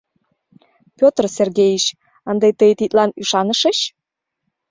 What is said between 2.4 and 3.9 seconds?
тый тидлан ӱшанышыч?